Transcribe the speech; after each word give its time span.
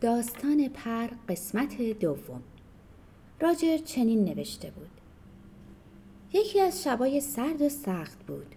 داستان 0.00 0.68
پر 0.68 1.06
قسمت 1.28 1.82
دوم. 1.82 2.42
راجر 3.40 3.76
چنین 3.76 4.24
نوشته 4.24 4.70
بود. 4.70 4.90
یکی 6.32 6.60
از 6.60 6.82
شبای 6.82 7.20
سرد 7.20 7.62
و 7.62 7.68
سخت 7.68 8.26
بود. 8.26 8.54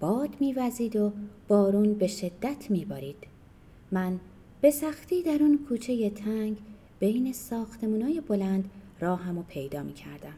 باد 0.00 0.36
میوزید 0.40 0.96
و 0.96 1.12
بارون 1.48 1.94
به 1.94 2.06
شدت 2.06 2.70
میبارید. 2.70 3.16
من 3.92 4.20
به 4.60 4.70
سختی 4.70 5.22
در 5.22 5.38
اون 5.40 5.64
کوچه 5.68 6.10
تنگ 6.10 6.56
بین 6.98 7.32
ساختمونای 7.32 8.20
بلند 8.20 8.70
راهمو 9.00 9.42
پیدا 9.42 9.82
می‌کردم. 9.82 10.34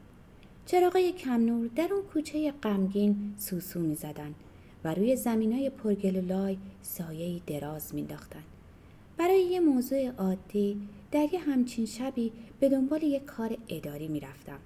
چراغای 0.66 1.12
کم 1.12 1.44
نور 1.44 1.70
در 1.76 1.88
اون 1.92 2.02
کوچه 2.02 2.52
غمگین 2.62 3.34
سوسو 3.38 3.80
می‌زدن 3.80 4.34
و 4.84 4.94
روی 4.94 5.16
زمینای 5.16 5.70
پرگل 5.70 6.16
و 6.16 6.20
لای 6.20 6.58
سایه 6.82 7.40
دراز 7.46 7.94
مینداختن 7.94 8.42
برای 9.16 9.42
یه 9.42 9.60
موضوع 9.60 10.08
عادی 10.08 10.88
در 11.12 11.34
یه 11.34 11.40
همچین 11.40 11.86
شبی 11.86 12.32
به 12.60 12.68
دنبال 12.68 13.02
یه 13.02 13.20
کار 13.20 13.56
اداری 13.68 14.08
می‌رفتم. 14.08 14.58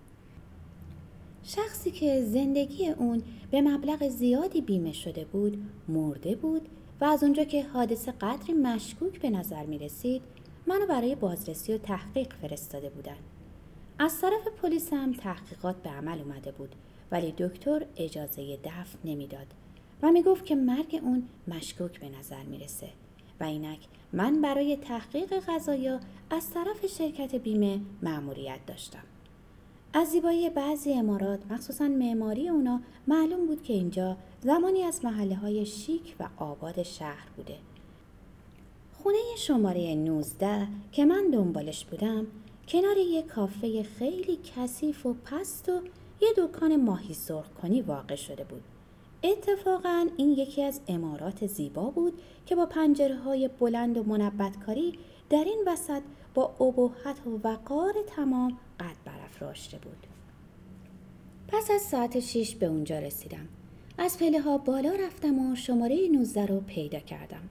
شخصی 1.43 1.91
که 1.91 2.25
زندگی 2.25 2.89
اون 2.89 3.23
به 3.51 3.63
مبلغ 3.63 4.09
زیادی 4.09 4.61
بیمه 4.61 4.93
شده 4.93 5.25
بود 5.25 5.65
مرده 5.89 6.37
بود 6.37 6.69
و 7.01 7.05
از 7.05 7.23
اونجا 7.23 7.45
که 7.45 7.65
حادثه 7.65 8.13
قدری 8.13 8.53
مشکوک 8.53 9.21
به 9.21 9.31
نظر 9.31 9.67
می 9.67 9.79
رسید 9.79 10.23
منو 10.67 10.87
برای 10.87 11.15
بازرسی 11.15 11.73
و 11.73 11.79
تحقیق 11.79 12.33
فرستاده 12.33 12.91
بودن. 12.91 13.17
از 13.99 14.21
طرف 14.21 14.49
پلیس 14.63 14.93
هم 14.93 15.13
تحقیقات 15.13 15.77
به 15.77 15.91
عمل 15.91 16.21
اومده 16.21 16.53
بود 16.53 16.75
ولی 17.11 17.35
دکتر 17.39 17.87
اجازه 17.97 18.57
دفن 18.57 18.99
نمی‌داد 19.05 19.47
و 20.03 20.13
می‌گفت 20.13 20.47
که 20.47 20.55
مرگ 20.55 21.01
اون 21.03 21.23
مشکوک 21.49 22.01
به 22.01 22.09
نظر 22.09 22.43
می‌رسه 22.43 22.89
و 23.41 23.45
اینک 23.45 23.79
من 24.13 24.41
برای 24.41 24.77
تحقیق 24.77 25.33
قضایا 25.49 26.01
از 26.31 26.51
طرف 26.51 26.87
شرکت 26.87 27.35
بیمه 27.35 27.81
مأموریت 28.03 28.67
داشتم. 28.67 29.03
از 29.93 30.09
زیبایی 30.09 30.51
بعضی 30.51 30.93
امارات 30.93 31.41
مخصوصا 31.51 31.89
معماری 31.89 32.49
اونا 32.49 32.81
معلوم 33.07 33.47
بود 33.47 33.63
که 33.63 33.73
اینجا 33.73 34.17
زمانی 34.41 34.83
از 34.83 35.05
محله 35.05 35.35
های 35.35 35.67
شیک 35.67 36.17
و 36.21 36.29
آباد 36.37 36.83
شهر 36.83 37.29
بوده. 37.37 37.57
خونه 39.03 39.19
شماره 39.39 39.95
19 39.95 40.67
که 40.93 41.05
من 41.05 41.31
دنبالش 41.33 41.85
بودم 41.85 42.27
کنار 42.69 42.97
یک 42.97 43.27
کافه 43.27 43.83
خیلی 43.83 44.39
کثیف 44.57 45.07
و 45.07 45.15
پست 45.15 45.69
و 45.69 45.81
یه 46.21 46.29
دکان 46.37 46.77
ماهی 46.77 47.15
سرخ 47.15 47.49
کنی 47.63 47.83
واقع 47.83 48.15
شده 48.15 48.45
بود. 48.45 48.63
اتفاقا 49.23 50.07
این 50.17 50.31
یکی 50.33 50.63
از 50.63 50.81
امارات 50.89 51.47
زیبا 51.47 51.91
بود 51.91 52.13
که 52.47 52.57
با 52.57 52.67
پنجره 52.67 53.17
های 53.17 53.49
بلند 53.49 53.97
و 53.97 54.03
منبتکاری 54.03 54.99
در 55.31 55.45
این 55.45 55.65
وسط 55.67 56.03
با 56.35 56.45
ابهت 56.61 57.27
و 57.27 57.49
وقار 57.49 57.95
تمام 58.07 58.59
قد 58.81 58.97
برافراشته 59.05 59.79
بود. 59.79 60.07
پس 61.49 61.71
از 61.71 61.83
ساعت 61.83 62.21
شیش 62.21 62.55
به 62.55 62.67
اونجا 62.67 62.99
رسیدم. 62.99 63.49
از 63.99 64.19
پله 64.19 64.41
ها 64.41 64.59
بالا 64.59 64.93
رفتم 64.93 65.39
و 65.39 65.57
شماره 65.57 66.09
19 66.09 66.47
رو 66.47 66.61
پیدا 66.61 66.99
کردم. 66.99 67.49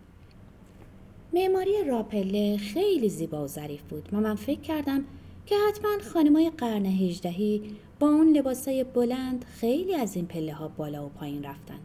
معماری 1.34 1.84
راپله 1.84 2.58
خیلی 2.58 3.10
زیبا 3.10 3.44
و 3.44 3.48
ظریف 3.48 3.82
بود 3.82 4.10
و 4.14 4.18
من 4.18 4.36
فکر 4.36 4.60
کردم 4.60 5.06
که 5.48 5.56
حتما 5.68 5.90
خانمای 6.14 6.50
قرن 6.50 6.86
هجدهی 6.86 7.62
با 8.00 8.08
اون 8.08 8.38
لباسای 8.38 8.84
بلند 8.84 9.46
خیلی 9.60 9.96
از 9.96 10.16
این 10.16 10.26
پله 10.26 10.54
ها 10.54 10.68
بالا 10.68 11.06
و 11.06 11.10
پایین 11.10 11.44
رفتن. 11.44 11.80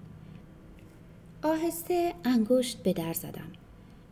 آهسته 1.43 2.15
انگشت 2.25 2.83
به 2.83 2.93
در 2.93 3.13
زدم. 3.13 3.53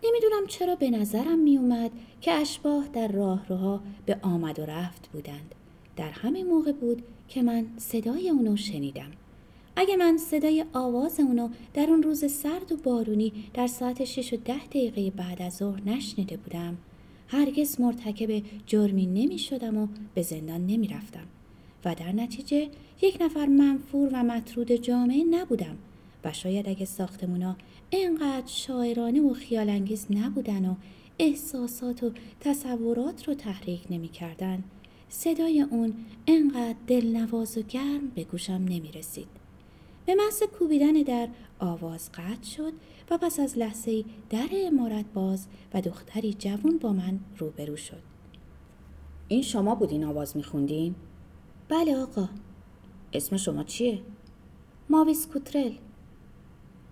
نمی‌دونم 0.05 0.47
چرا 0.49 0.75
به 0.75 0.91
نظرم 0.91 1.39
می 1.39 1.57
اومد 1.57 1.91
که 2.21 2.33
اشباه 2.33 2.89
در 2.89 3.09
راهروها 3.09 3.81
به 4.07 4.19
آمد 4.23 4.59
و 4.59 4.67
رفت 4.67 5.09
بودند. 5.13 5.55
در 5.97 6.11
همین 6.11 6.47
موقع 6.47 6.73
بود 6.73 7.03
که 7.29 7.43
من 7.43 7.67
صدای 7.77 8.31
اونو 8.31 8.57
شنیدم. 8.57 9.11
اگه 9.77 9.97
من 9.97 10.19
صدای 10.19 10.65
آواز 10.73 11.21
اونو 11.21 11.49
در 11.75 11.91
اون 11.91 12.03
روز 12.03 12.33
سرد 12.33 12.73
و 12.73 12.77
بارونی 12.77 13.33
در 13.55 13.67
ساعت 13.67 14.05
6 14.05 14.33
و 14.33 14.37
ده 14.37 14.67
دقیقه 14.67 15.11
بعد 15.11 15.43
از 15.43 15.57
ظهر 15.57 15.81
نشنیده 15.87 16.37
بودم 16.37 16.79
هرگز 17.31 17.81
مرتکب 17.81 18.43
جرمی 18.67 19.07
نمی 19.07 19.39
شدم 19.39 19.79
و 19.79 19.89
به 20.15 20.23
زندان 20.23 20.67
نمی 20.67 20.89
رفتم. 20.89 21.27
و 21.85 21.95
در 21.95 22.13
نتیجه 22.13 22.69
یک 23.03 23.19
نفر 23.21 23.47
منفور 23.47 24.11
و 24.13 24.23
مطرود 24.23 24.73
جامعه 24.73 25.25
نبودم 25.25 25.79
و 26.25 26.33
شاید 26.33 26.69
اگه 26.69 26.85
ساختمونا 26.85 27.57
اینقدر 27.91 28.47
شاعرانه 28.47 29.21
و 29.21 29.35
خیالانگیز 29.35 30.07
نبودن 30.11 30.69
و 30.69 30.75
احساسات 31.19 32.03
و 32.03 32.13
تصورات 32.41 33.29
رو 33.29 33.35
تحریک 33.35 33.81
نمی‌کردن 33.91 34.65
صدای 35.09 35.61
اون 35.61 35.95
انقدر 36.27 36.79
دلنواز 36.87 37.59
و 37.59 37.63
گرم 37.63 38.09
به 38.15 38.25
گوشم 38.25 38.53
نمی 38.53 38.93
رسید. 38.95 39.40
به 40.11 40.17
محض 40.17 40.43
کوبیدن 40.43 40.93
در 40.93 41.29
آواز 41.59 42.13
قطع 42.13 42.43
شد 42.43 42.73
و 43.11 43.19
پس 43.19 43.41
از 43.41 43.59
لحظه 43.59 44.05
در 44.31 44.49
امارت 44.53 45.05
باز 45.15 45.47
و 45.75 45.81
دختری 45.81 46.35
جوون 46.35 46.79
با 46.79 46.93
من 46.93 47.21
روبرو 47.39 47.77
شد. 47.77 48.03
این 49.29 49.43
شما 49.43 49.75
بودین 49.75 50.05
آواز 50.05 50.37
میخوندین؟ 50.37 50.95
بله 51.69 51.97
آقا 51.97 52.29
اسم 53.13 53.37
شما 53.37 53.65
چیه؟ 53.65 54.03
ماویس 54.89 55.27
کوترل 55.27 55.73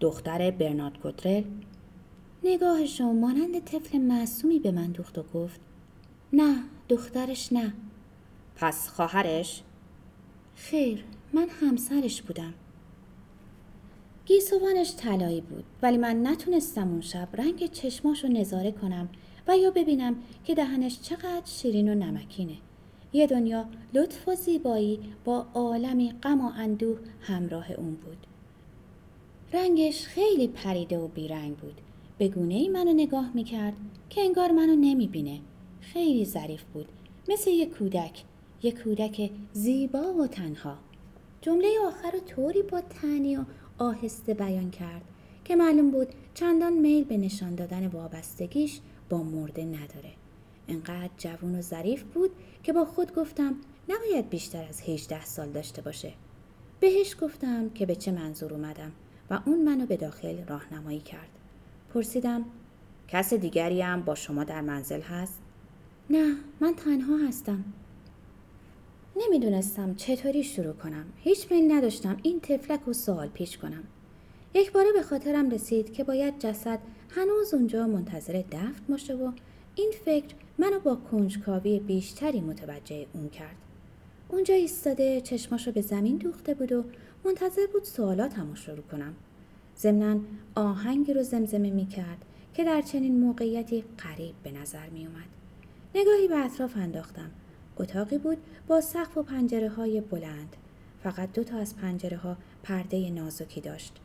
دختر 0.00 0.50
برنارد 0.50 0.98
کوترل 0.98 1.44
نگاه 2.44 2.86
شما 2.86 3.12
مانند 3.12 3.64
طفل 3.64 3.98
معصومی 3.98 4.58
به 4.58 4.70
من 4.70 4.92
دوخت 4.92 5.18
و 5.18 5.22
گفت 5.22 5.60
نه 6.32 6.64
دخترش 6.88 7.52
نه 7.52 7.72
پس 8.56 8.88
خواهرش؟ 8.88 9.62
خیر 10.54 11.04
من 11.32 11.48
همسرش 11.48 12.22
بودم 12.22 12.54
گیسوانش 14.28 14.94
طلایی 14.96 15.40
بود 15.40 15.64
ولی 15.82 15.96
من 15.96 16.26
نتونستم 16.26 16.88
اون 16.88 17.00
شب 17.00 17.28
رنگ 17.34 17.70
چشماش 17.70 18.24
رو 18.24 18.30
نظاره 18.30 18.72
کنم 18.72 19.08
و 19.48 19.56
یا 19.56 19.70
ببینم 19.70 20.16
که 20.44 20.54
دهنش 20.54 21.00
چقدر 21.00 21.42
شیرین 21.44 21.88
و 21.88 21.94
نمکینه. 21.94 22.56
یه 23.12 23.26
دنیا 23.26 23.64
لطف 23.94 24.28
و 24.28 24.34
زیبایی 24.34 25.00
با 25.24 25.46
عالمی 25.54 26.12
غم 26.22 26.40
و 26.40 26.52
اندوه 26.56 26.98
همراه 27.20 27.72
اون 27.72 27.94
بود. 27.94 28.26
رنگش 29.52 30.06
خیلی 30.06 30.48
پریده 30.48 30.98
و 30.98 31.08
بیرنگ 31.08 31.56
بود. 31.56 31.80
به 32.18 32.28
گونه 32.28 32.54
ای 32.54 32.68
منو 32.68 32.92
نگاه 32.92 33.30
می‌کرد 33.34 33.74
که 34.10 34.20
انگار 34.20 34.52
منو 34.52 34.76
نمی‌بینه. 34.76 35.40
خیلی 35.80 36.24
ظریف 36.24 36.62
بود. 36.62 36.88
مثل 37.28 37.50
یه 37.50 37.66
کودک. 37.66 38.24
یه 38.62 38.72
کودک 38.72 39.30
زیبا 39.52 40.12
و 40.12 40.26
تنها. 40.26 40.74
جمله 41.40 41.68
آخر 41.86 42.10
رو 42.10 42.20
طوری 42.20 42.62
با 42.62 42.80
تنی 42.80 43.36
و 43.36 43.44
آهسته 43.78 44.34
بیان 44.34 44.70
کرد 44.70 45.02
که 45.44 45.56
معلوم 45.56 45.90
بود 45.90 46.08
چندان 46.34 46.72
میل 46.72 47.04
به 47.04 47.16
نشان 47.16 47.54
دادن 47.54 47.86
وابستگیش 47.86 48.80
با 49.08 49.22
مرده 49.22 49.64
نداره 49.64 50.12
انقدر 50.68 51.10
جوون 51.16 51.54
و 51.54 51.62
ظریف 51.62 52.02
بود 52.02 52.30
که 52.62 52.72
با 52.72 52.84
خود 52.84 53.14
گفتم 53.14 53.54
نباید 53.88 54.28
بیشتر 54.30 54.64
از 54.64 54.82
18 54.82 55.24
سال 55.24 55.48
داشته 55.48 55.82
باشه. 55.82 56.12
بهش 56.80 57.16
گفتم 57.20 57.70
که 57.70 57.86
به 57.86 57.94
چه 57.94 58.12
منظور 58.12 58.54
اومدم 58.54 58.92
و 59.30 59.40
اون 59.46 59.64
منو 59.64 59.86
به 59.86 59.96
داخل 59.96 60.44
راهنمایی 60.46 61.00
کرد. 61.00 61.28
پرسیدم 61.94 62.44
کس 63.08 63.34
دیگری 63.34 63.82
هم 63.82 64.02
با 64.02 64.14
شما 64.14 64.44
در 64.44 64.60
منزل 64.60 65.00
هست؟ 65.00 65.38
نه 66.10 66.36
من 66.60 66.74
تنها 66.74 67.16
هستم. 67.28 67.64
نمی‌دونستم 69.18 69.94
چطوری 69.94 70.44
شروع 70.44 70.72
کنم. 70.72 71.04
هیچ 71.16 71.52
میل 71.52 71.72
نداشتم 71.72 72.16
این 72.22 72.40
تفلک 72.40 72.80
رو 72.86 72.92
سوال 72.92 73.28
پیش 73.28 73.58
کنم. 73.58 73.84
یک 74.54 74.72
باره 74.72 74.92
به 74.92 75.02
خاطرم 75.02 75.50
رسید 75.50 75.92
که 75.92 76.04
باید 76.04 76.38
جسد 76.38 76.78
هنوز 77.10 77.54
اونجا 77.54 77.86
منتظر 77.86 78.42
دفن 78.52 78.72
باشه 78.88 79.14
و 79.14 79.32
این 79.74 79.92
فکر 80.04 80.34
منو 80.58 80.80
با 80.80 80.94
کنجکاوی 80.94 81.78
بیشتری 81.78 82.40
متوجه 82.40 83.06
اون 83.12 83.28
کرد. 83.28 83.56
اونجا 84.28 84.54
ایستاده 84.54 85.20
چشماشو 85.20 85.72
به 85.72 85.80
زمین 85.80 86.16
دوخته 86.16 86.54
بود 86.54 86.72
و 86.72 86.84
منتظر 87.24 87.66
بود 87.72 87.84
سوالاتمو 87.84 88.56
شروع 88.56 88.82
کنم. 88.92 89.14
ضمنا 89.78 90.20
آهنگی 90.54 91.12
رو 91.12 91.22
زمزمه 91.22 91.70
می 91.70 91.86
کرد 91.86 92.24
که 92.54 92.64
در 92.64 92.82
چنین 92.82 93.20
موقعیتی 93.20 93.84
قریب 93.98 94.34
به 94.42 94.52
نظر 94.52 94.88
می 94.88 95.06
اومد. 95.06 95.28
نگاهی 95.94 96.28
به 96.28 96.44
اطراف 96.44 96.76
انداختم. 96.76 97.30
اتاقی 97.78 98.18
بود 98.18 98.38
با 98.66 98.80
سقف 98.80 99.18
و 99.18 99.22
پنجره 99.22 99.68
های 99.68 100.00
بلند. 100.00 100.56
فقط 101.02 101.32
دو 101.32 101.44
تا 101.44 101.56
از 101.56 101.76
پنجره 101.76 102.16
ها 102.16 102.36
پرده 102.62 103.10
نازکی 103.10 103.60
داشت. 103.60 103.96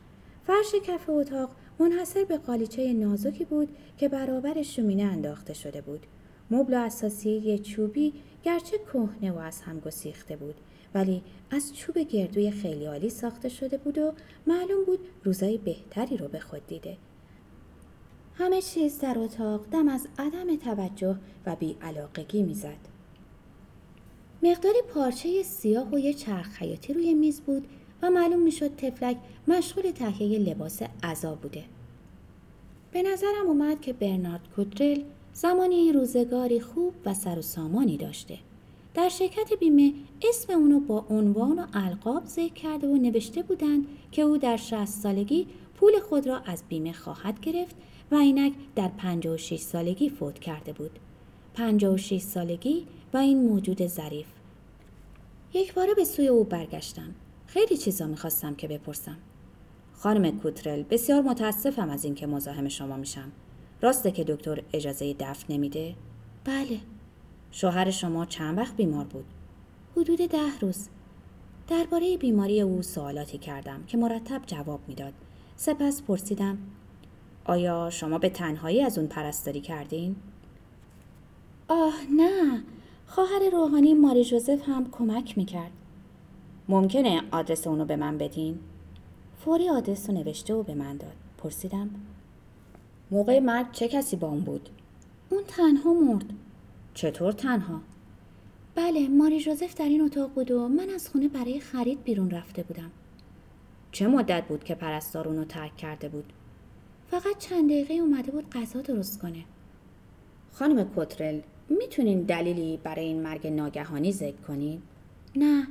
فرش 0.46 0.74
کف 0.84 1.08
اتاق 1.08 1.50
منحصر 1.78 2.24
به 2.24 2.38
قالیچه 2.38 2.92
نازکی 2.92 3.44
بود 3.44 3.68
که 3.98 4.08
برابر 4.08 4.62
شومینه 4.62 5.02
انداخته 5.02 5.54
شده 5.54 5.80
بود. 5.80 6.06
مبل 6.50 6.74
اساسی 6.74 7.58
چوبی 7.58 8.12
گرچه 8.42 8.78
کهنه 8.78 9.32
و 9.32 9.38
از 9.38 9.60
هم 9.60 9.80
گسیخته 9.80 10.36
بود 10.36 10.54
ولی 10.94 11.22
از 11.50 11.76
چوب 11.76 11.98
گردوی 11.98 12.50
خیلی 12.50 12.86
عالی 12.86 13.10
ساخته 13.10 13.48
شده 13.48 13.78
بود 13.78 13.98
و 13.98 14.12
معلوم 14.46 14.84
بود 14.86 14.98
روزای 15.24 15.58
بهتری 15.58 16.16
رو 16.16 16.28
به 16.28 16.38
خود 16.40 16.66
دیده. 16.66 16.96
همه 18.34 18.62
چیز 18.62 18.98
در 18.98 19.18
اتاق 19.18 19.66
دم 19.70 19.88
از 19.88 20.06
عدم 20.18 20.56
توجه 20.56 21.16
و 21.46 21.56
بیعلاقگی 21.56 22.42
می‌زد. 22.42 22.93
مقداری 24.44 24.82
پارچه 24.94 25.42
سیاه 25.42 25.90
و 25.90 25.98
یه 25.98 26.14
چرخ 26.14 26.48
خیاطی 26.48 26.92
روی 26.92 27.14
میز 27.14 27.40
بود 27.40 27.66
و 28.02 28.10
معلوم 28.10 28.42
می‌شد 28.42 28.76
تفلک 28.76 29.16
مشغول 29.48 29.90
تهیه 29.90 30.38
لباس 30.38 30.82
عذا 31.02 31.34
بوده. 31.34 31.64
به 32.92 33.02
نظرم 33.02 33.46
اومد 33.46 33.80
که 33.80 33.92
برنارد 33.92 34.40
کودرل 34.56 35.02
زمانی 35.32 35.92
روزگاری 35.92 36.60
خوب 36.60 36.94
و 37.04 37.14
سر 37.14 37.38
و 37.38 37.42
سامانی 37.42 37.96
داشته. 37.96 38.38
در 38.94 39.08
شرکت 39.08 39.52
بیمه 39.60 39.92
اسم 40.28 40.52
اونو 40.52 40.80
با 40.80 41.06
عنوان 41.10 41.58
و 41.58 41.66
القاب 41.74 42.26
ذکر 42.26 42.54
کرده 42.54 42.88
و 42.88 42.96
نوشته 42.96 43.42
بودند 43.42 43.86
که 44.12 44.22
او 44.22 44.38
در 44.38 44.56
60 44.56 44.84
سالگی 44.84 45.46
پول 45.74 46.00
خود 46.00 46.26
را 46.26 46.38
از 46.38 46.62
بیمه 46.68 46.92
خواهد 46.92 47.40
گرفت 47.40 47.76
و 48.10 48.14
اینک 48.14 48.52
در 48.76 48.88
56 48.88 49.60
سالگی 49.60 50.08
فوت 50.08 50.38
کرده 50.38 50.72
بود. 50.72 50.98
56 51.54 52.20
سالگی 52.20 52.86
و 53.14 53.16
این 53.16 53.48
موجود 53.48 53.86
ظریف. 53.86 54.26
یک 55.54 55.74
باره 55.74 55.94
به 55.94 56.04
سوی 56.04 56.28
او 56.28 56.44
برگشتم. 56.44 57.14
خیلی 57.46 57.76
چیزا 57.76 58.06
می‌خواستم 58.06 58.54
که 58.54 58.68
بپرسم. 58.68 59.16
خانم 59.94 60.38
کوترل 60.38 60.82
بسیار 60.82 61.22
متاسفم 61.22 61.90
از 61.90 62.04
اینکه 62.04 62.26
مزاحم 62.26 62.68
شما 62.68 62.96
میشم. 62.96 63.32
راسته 63.82 64.10
که 64.10 64.24
دکتر 64.24 64.62
اجازه 64.72 65.14
دفن 65.14 65.54
نمیده؟ 65.54 65.94
بله. 66.44 66.80
شوهر 67.50 67.90
شما 67.90 68.24
چند 68.24 68.58
وقت 68.58 68.76
بیمار 68.76 69.04
بود؟ 69.04 69.24
حدود 69.96 70.18
ده 70.18 70.58
روز. 70.60 70.88
درباره 71.68 72.16
بیماری 72.16 72.60
او 72.60 72.82
سوالاتی 72.82 73.38
کردم 73.38 73.84
که 73.86 73.96
مرتب 73.96 74.42
جواب 74.46 74.80
می‌داد. 74.88 75.12
سپس 75.56 76.02
پرسیدم 76.02 76.58
آیا 77.44 77.90
شما 77.90 78.18
به 78.18 78.28
تنهایی 78.28 78.82
از 78.82 78.98
اون 78.98 79.06
پرستاری 79.06 79.60
کردین؟ 79.60 80.16
آه 81.68 81.94
نه 82.16 82.62
خواهر 83.06 83.50
روحانی 83.52 83.94
ماری 83.94 84.24
جوزف 84.24 84.68
هم 84.68 84.90
کمک 84.90 85.38
می‌کرد 85.38 85.70
ممکنه 86.68 87.22
آدرس 87.30 87.66
اونو 87.66 87.84
به 87.84 87.96
من 87.96 88.18
بدین؟ 88.18 88.58
فوری 89.44 89.68
آدرس 89.68 90.10
رو 90.10 90.16
نوشته 90.16 90.54
و 90.54 90.62
به 90.62 90.74
من 90.74 90.96
داد 90.96 91.14
پرسیدم 91.38 91.90
موقع 93.10 93.38
مرگ 93.38 93.72
چه 93.72 93.88
کسی 93.88 94.16
با 94.16 94.28
اون 94.28 94.40
بود؟ 94.40 94.68
اون 95.30 95.42
تنها 95.48 95.92
مرد 95.92 96.26
چطور 96.94 97.32
تنها؟ 97.32 97.80
بله 98.74 99.08
ماری 99.08 99.40
جوزف 99.40 99.74
در 99.74 99.84
این 99.84 100.00
اتاق 100.00 100.30
بود 100.30 100.50
و 100.50 100.68
من 100.68 100.90
از 100.90 101.08
خونه 101.08 101.28
برای 101.28 101.60
خرید 101.60 102.04
بیرون 102.04 102.30
رفته 102.30 102.62
بودم 102.62 102.90
چه 103.92 104.06
مدت 104.06 104.44
بود 104.48 104.64
که 104.64 104.74
پرستار 104.74 105.28
اونو 105.28 105.44
ترک 105.44 105.76
کرده 105.76 106.08
بود؟ 106.08 106.32
فقط 107.10 107.38
چند 107.38 107.70
دقیقه 107.70 107.94
اومده 107.94 108.30
بود 108.30 108.50
غذا 108.50 108.80
درست 108.80 109.20
کنه 109.22 109.44
خانم 110.52 110.84
کوترل 110.84 111.40
می‌تونین 111.68 112.22
دلیلی 112.22 112.80
برای 112.84 113.04
این 113.04 113.22
مرگ 113.22 113.46
ناگهانی 113.46 114.12
ذکر 114.12 114.36
کنین؟ 114.36 114.82
نه 115.36 115.66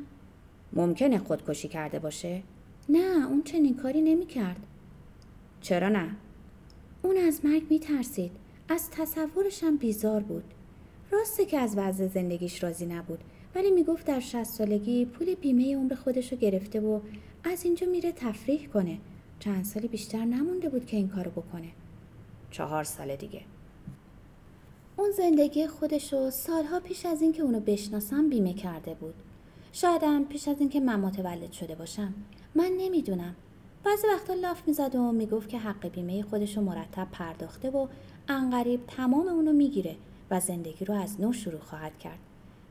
ممکنه 0.74 1.18
خودکشی 1.18 1.68
کرده 1.68 2.00
باشه؟ 2.00 2.44
نه 2.90 3.28
اون 3.28 3.44
چنین 3.44 3.76
کاری 3.76 4.02
نمی‌کرد. 4.02 4.60
چرا 5.62 5.90
نه؟ 5.90 6.16
اون 7.02 7.18
از 7.18 7.46
مرگ 7.46 7.64
میترسید. 7.70 8.32
از 8.70 8.90
تصورش 8.92 9.64
هم 9.64 9.78
بیزار 9.78 10.24
بود. 10.24 10.44
راسته 11.12 11.46
که 11.46 11.58
از 11.58 11.78
وضع 11.78 12.08
زندگیش 12.08 12.64
راضی 12.64 12.86
نبود 12.86 13.20
ولی 13.56 13.72
می‌گفت 13.72 14.06
در 14.06 14.20
شست 14.20 14.58
سالگی 14.58 15.06
پول 15.06 15.36
بیمه 15.36 15.76
عمر 15.76 15.96
خودش 15.96 16.32
رو 16.32 16.38
گرفته 16.38 16.80
و 16.80 17.00
از 17.44 17.66
اینجا 17.66 17.88
میره 17.88 18.12
تفریح 18.12 18.68
کنه. 18.68 18.98
چند 19.40 19.66
سالی 19.66 19.88
بیشتر 19.88 20.26
نمونده 20.26 20.70
بود 20.70 20.86
که 20.86 20.98
این 20.98 21.08
کارو 21.08 21.32
بکنه. 21.32 21.70
چهار 22.52 22.84
سال 22.84 23.16
دیگه. 23.16 23.42
اون 24.98 25.12
زندگی 25.12 25.68
خودشو 25.68 26.30
سالها 26.30 26.80
پیش 26.80 27.06
از 27.06 27.22
اینکه 27.22 27.44
اونو 27.44 27.60
بشناسم 27.60 28.30
بیمه 28.30 28.54
کرده 28.54 28.94
بود. 28.94 29.14
شایدم 29.72 30.24
پیش 30.24 30.48
از 30.48 30.60
اینکه 30.60 30.80
من 30.80 31.00
متولد 31.00 31.52
شده 31.52 31.76
باشم. 31.76 32.14
من 32.56 32.72
نمی‌دونم. 32.78 33.36
بعضی 33.84 34.08
وقتا 34.08 34.34
لاف 34.34 34.68
می‌زد 34.68 34.96
و 34.96 35.12
می‌گفت 35.12 35.50
که 35.50 35.60
حق 35.60 35.88
بیمه 35.88 36.24
خودشو 36.24 36.62
مرتب 36.62 37.08
پرداخته 37.12 37.70
و 37.70 37.88
انقریب 38.28 38.80
تمام 38.88 39.28
اونو 39.28 39.54
می‌گیره 39.54 39.96
و 40.32 40.40
زندگی 40.40 40.86
رو 40.86 40.94
از 40.94 41.22
نو 41.22 41.34
شروع 41.34 41.60
خواهد 41.60 42.00
کرد. 42.00 42.20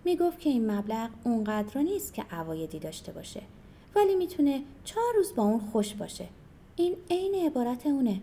می‌گفت 0.05 0.41
که 0.41 0.51
این 0.51 0.71
مبلغ 0.71 1.11
اونقدر 1.25 1.81
نیست 1.81 2.15
که 2.15 2.23
عوایدی 2.31 2.79
داشته 2.79 3.13
باشه 3.13 3.43
ولی 3.97 4.17
می‌تونه 4.17 4.63
چهار 4.85 5.15
روز 5.17 5.35
با 5.35 5.43
اون 5.43 5.61
خوش 5.61 5.95
باشه. 5.95 6.29
این 6.77 6.97
عین 7.11 7.47
عبارت 7.47 7.87
اونه. 7.87 8.21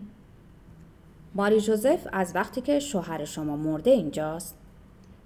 ماری 1.36 1.62
جوزف 1.62 2.08
از 2.14 2.36
وقتی 2.36 2.62
که 2.62 2.80
شوهر 2.80 3.26
شما 3.26 3.58
مرده 3.58 3.92
اینجاست؟ 3.92 4.58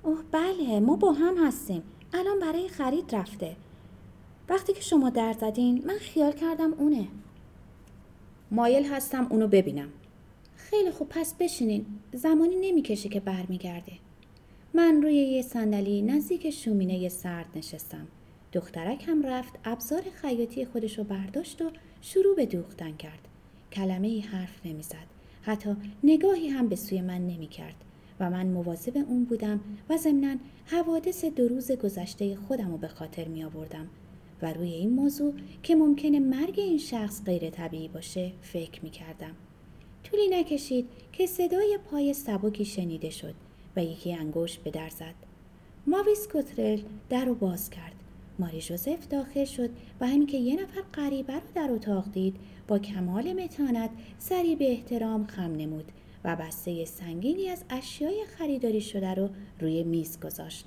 اوه 0.03 0.19
بله 0.31 0.79
ما 0.79 0.95
با 0.95 1.11
هم 1.11 1.47
هستیم. 1.47 1.83
الان 2.13 2.39
برای 2.39 2.67
خرید 2.67 3.15
رفته. 3.15 3.55
وقتی 4.49 4.73
که 4.73 4.81
شما 4.81 5.09
در 5.09 5.33
زدین 5.33 5.83
من 5.87 5.97
خیال 5.99 6.31
کردم 6.31 6.73
اونه. 6.73 7.07
مایل 8.51 8.85
هستم 8.85 9.27
اونو 9.29 9.47
ببینم. 9.47 9.89
خیلی 10.55 10.91
خوب 10.91 11.09
پس 11.09 11.33
بشینین. 11.39 11.85
زمانی 12.13 12.55
نمی‌کشه 12.55 13.09
که 13.09 13.19
برمیگرده. 13.19 13.93
من 14.73 15.01
روی 15.01 15.15
یه 15.15 15.41
صندلی 15.41 16.01
نزدیک 16.01 16.49
شومینه 16.49 17.09
سرد 17.09 17.47
نشستم. 17.55 18.07
دخترک 18.53 19.05
هم 19.07 19.25
رفت 19.25 19.53
ابزار 19.65 20.01
خیاطی 20.21 20.65
خودش 20.65 20.97
رو 20.97 21.03
برداشت 21.03 21.61
و 21.61 21.71
شروع 22.01 22.35
به 22.35 22.45
دوختن 22.45 22.95
کرد. 22.95 23.27
کلمه 23.71 24.07
ای 24.07 24.19
حرف 24.19 24.65
نمی‌زد. 24.65 25.12
حتی 25.43 25.75
نگاهی 26.03 26.47
هم 26.47 26.67
به 26.67 26.75
سوی 26.75 27.01
من 27.01 27.27
نمی 27.27 27.47
کرد 27.47 27.75
و 28.19 28.29
من 28.29 28.47
مواظب 28.47 28.97
اون 28.97 29.25
بودم 29.25 29.59
و 29.89 29.97
ضمنا 29.97 30.35
حوادث 30.65 31.25
دو 31.25 31.47
روز 31.47 31.71
گذشته 31.71 32.35
خودم 32.35 32.71
رو 32.71 32.77
به 32.77 32.87
خاطر 32.87 33.27
می 33.27 33.43
آوردم 33.43 33.87
و 34.41 34.53
روی 34.53 34.73
این 34.73 34.89
موضوع 34.89 35.33
که 35.63 35.75
ممکنه 35.75 36.19
مرگ 36.19 36.59
این 36.59 36.77
شخص 36.77 37.23
غیر 37.23 37.49
طبیعی 37.49 37.87
باشه 37.87 38.31
فکر 38.41 38.83
می 38.83 38.89
کردم. 38.89 39.35
طولی 40.03 40.27
نکشید 40.27 40.87
که 41.11 41.25
صدای 41.25 41.79
پای 41.91 42.13
سبکی 42.13 42.65
شنیده 42.65 43.09
شد 43.09 43.33
و 43.75 43.83
یکی 43.83 44.13
انگشت 44.13 44.63
به 44.63 44.71
در 44.71 44.89
زد. 44.89 45.15
ماویس 45.87 46.27
کوترل 46.27 46.79
در 47.09 47.25
رو 47.25 47.35
باز 47.35 47.69
کرد. 47.69 48.02
ماری 48.39 48.61
جوزف 48.61 49.07
داخل 49.07 49.45
شد 49.45 49.69
و 50.01 50.07
همین 50.07 50.27
که 50.27 50.37
یه 50.37 50.61
نفر 50.61 50.81
غریبه 50.93 51.33
رو 51.33 51.41
در 51.55 51.71
اتاق 51.71 52.11
دید 52.11 52.35
با 52.67 52.79
کمال 52.79 53.33
متانت 53.33 53.89
سری 54.17 54.55
به 54.55 54.71
احترام 54.71 55.27
خم 55.27 55.51
نمود 55.51 55.91
و 56.23 56.35
بسته 56.35 56.85
سنگینی 56.85 57.49
از 57.49 57.63
اشیای 57.69 58.25
خریداری 58.37 58.81
شده 58.81 59.13
رو 59.13 59.29
روی 59.59 59.83
میز 59.83 60.19
گذاشت. 60.19 60.65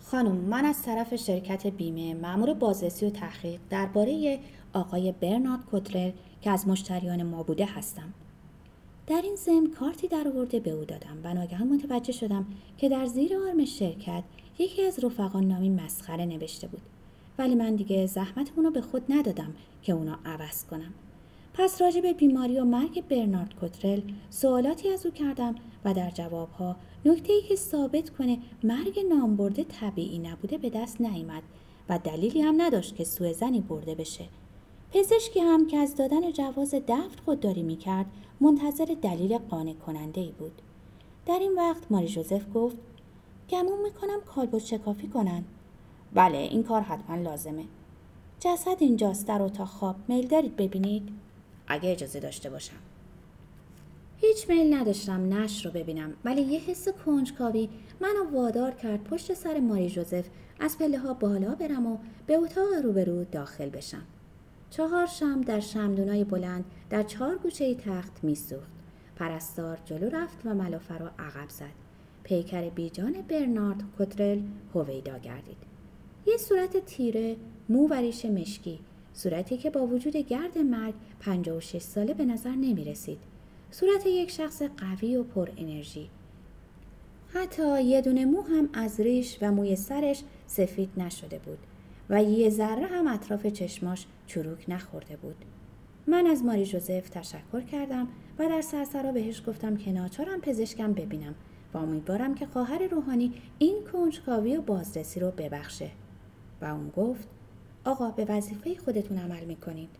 خانم 0.00 0.36
من 0.36 0.64
از 0.64 0.82
طرف 0.82 1.16
شرکت 1.16 1.66
بیمه 1.66 2.14
مأمور 2.14 2.54
بازرسی 2.54 3.06
و 3.06 3.10
تحقیق 3.10 3.60
درباره 3.70 4.38
آقای 4.72 5.12
برنارد 5.12 5.64
کوترل 5.64 6.10
که 6.40 6.50
از 6.50 6.68
مشتریان 6.68 7.22
ما 7.22 7.42
بوده 7.42 7.64
هستم. 7.64 8.14
در 9.06 9.22
این 9.22 9.36
ضمن 9.36 9.70
کارتی 9.70 10.08
در 10.08 10.28
آورده 10.28 10.60
به 10.60 10.70
او 10.70 10.84
دادم 10.84 11.18
و 11.24 11.34
ناگهان 11.34 11.68
متوجه 11.68 12.12
شدم 12.12 12.46
که 12.78 12.88
در 12.88 13.06
زیر 13.06 13.36
آرم 13.36 13.64
شرکت 13.64 14.24
یکی 14.60 14.86
از 14.86 15.04
رفقان 15.04 15.44
نامی 15.44 15.68
مسخره 15.68 16.24
نوشته 16.24 16.66
بود. 16.66 16.82
ولی 17.38 17.54
من 17.54 17.74
دیگه 17.74 18.06
زحمت 18.06 18.52
اونو 18.56 18.70
به 18.70 18.80
خود 18.80 19.02
ندادم 19.08 19.54
که 19.82 19.92
اونا 19.92 20.18
عوض 20.24 20.64
کنم. 20.64 20.94
پس 21.54 21.82
راجع 21.82 22.00
به 22.00 22.12
بیماری 22.12 22.60
و 22.60 22.64
مرگ 22.64 23.08
برنارد 23.08 23.54
کوترل 23.54 24.00
سوالاتی 24.30 24.88
از 24.88 25.06
او 25.06 25.12
کردم 25.12 25.54
و 25.84 25.94
در 25.94 26.10
جوابها 26.10 26.76
نکته 27.04 27.32
ای 27.32 27.42
که 27.42 27.56
ثابت 27.56 28.10
کنه 28.10 28.38
مرگ 28.64 29.00
نامبرده 29.08 29.64
طبیعی 29.64 30.18
نبوده 30.18 30.58
به 30.58 30.70
دست 30.70 31.00
نیامد 31.00 31.42
و 31.88 31.98
دلیلی 31.98 32.42
هم 32.42 32.62
نداشت 32.62 32.96
که 32.96 33.04
سوء 33.04 33.32
زنی 33.32 33.60
برده 33.60 33.94
بشه. 33.94 34.24
پزشکی 34.92 35.40
هم 35.40 35.66
که 35.66 35.76
از 35.76 35.96
دادن 35.96 36.32
جواز 36.32 36.74
دفن 36.74 37.08
خودداری 37.24 37.62
می‌کرد 37.62 38.06
منتظر 38.40 38.96
دلیل 39.02 39.38
قانع 39.38 39.72
کننده 39.72 40.20
ای 40.20 40.32
بود. 40.38 40.62
در 41.26 41.38
این 41.38 41.54
وقت 41.54 41.92
ماری 41.92 42.08
جوزف 42.08 42.42
گفت 42.54 42.76
گمون 43.50 43.82
می‌کنم 43.82 44.20
کالبد 44.34 44.58
شکافی 44.58 45.08
کنن. 45.08 45.44
بله 46.14 46.38
این 46.38 46.62
کار 46.62 46.80
حتما 46.80 47.16
لازمه. 47.16 47.64
جسد 48.40 48.76
اینجاست 48.78 49.26
در 49.26 49.42
اتاق 49.42 49.68
خواب. 49.68 49.96
میل 50.08 50.26
دارید 50.26 50.56
ببینید؟ 50.56 51.08
اگه 51.66 51.92
اجازه 51.92 52.20
داشته 52.20 52.50
باشم. 52.50 52.76
هیچ 54.16 54.48
میل 54.48 54.74
نداشتم 54.74 55.34
نش 55.34 55.66
رو 55.66 55.72
ببینم 55.72 56.12
ولی 56.24 56.42
یه 56.42 56.60
حس 56.60 56.88
کنجکاوی 56.88 57.68
منو 58.00 58.30
وادار 58.32 58.70
کرد 58.70 59.04
پشت 59.04 59.34
سر 59.34 59.60
ماری 59.60 59.90
جوزف 59.90 60.26
از 60.60 60.78
پله 60.78 60.98
ها 60.98 61.14
بالا 61.14 61.54
برم 61.54 61.86
و 61.86 61.98
به 62.26 62.36
اتاق 62.36 62.68
روبرو 62.84 63.24
داخل 63.24 63.68
بشم. 63.68 64.02
چهار 64.70 65.06
شم 65.06 65.40
در 65.40 65.60
شمدونای 65.60 66.24
بلند 66.24 66.64
در 66.90 67.02
چهار 67.02 67.38
گوشه 67.38 67.74
تخت 67.74 68.24
میسوخت. 68.24 68.70
پرستار 69.16 69.78
جلو 69.84 70.08
رفت 70.08 70.38
و 70.44 70.54
ملافه 70.54 70.98
را 70.98 71.10
عقب 71.18 71.48
زد. 71.48 71.89
پیکر 72.22 72.68
بیجان 72.68 73.12
برنارد 73.28 73.82
کترل 73.98 74.40
هویدا 74.74 75.18
گردید 75.18 75.56
یه 76.26 76.36
صورت 76.36 76.84
تیره 76.84 77.36
مو 77.68 77.88
و 77.88 77.94
ریش 77.94 78.24
مشکی 78.24 78.78
صورتی 79.12 79.56
که 79.56 79.70
با 79.70 79.86
وجود 79.86 80.16
گرد 80.16 80.58
مرگ 80.58 80.94
56 81.20 81.78
ساله 81.82 82.14
به 82.14 82.24
نظر 82.24 82.50
نمی 82.50 82.84
رسید. 82.84 83.18
صورت 83.70 84.06
یک 84.06 84.30
شخص 84.30 84.62
قوی 84.62 85.16
و 85.16 85.22
پر 85.22 85.48
انرژی 85.56 86.08
حتی 87.34 87.82
یه 87.84 88.00
دونه 88.00 88.24
مو 88.24 88.42
هم 88.42 88.68
از 88.72 89.00
ریش 89.00 89.38
و 89.42 89.52
موی 89.52 89.76
سرش 89.76 90.22
سفید 90.46 90.90
نشده 90.96 91.38
بود 91.38 91.58
و 92.10 92.22
یه 92.22 92.50
ذره 92.50 92.86
هم 92.86 93.06
اطراف 93.06 93.46
چشماش 93.46 94.06
چروک 94.26 94.64
نخورده 94.68 95.16
بود. 95.16 95.36
من 96.06 96.26
از 96.26 96.44
ماری 96.44 96.64
جوزف 96.64 97.08
تشکر 97.08 97.60
کردم 97.60 98.08
و 98.38 98.48
در 98.48 98.60
سرسرا 98.60 99.12
بهش 99.12 99.42
گفتم 99.46 99.76
که 99.76 99.92
ناچارم 99.92 100.40
پزشکم 100.40 100.92
ببینم 100.92 101.34
و 101.74 101.78
امیدوارم 101.78 102.34
که 102.34 102.46
خواهر 102.46 102.88
روحانی 102.88 103.32
این 103.58 103.76
کنجکاوی 103.92 104.56
و 104.56 104.62
بازرسی 104.62 105.20
رو 105.20 105.30
ببخشه. 105.30 105.90
و 106.62 106.64
اون 106.64 106.90
گفت 106.96 107.28
آقا 107.84 108.10
به 108.10 108.24
وظیفه 108.24 108.74
خودتون 108.84 109.18
عمل 109.18 109.44
می‌کنید. 109.44 109.90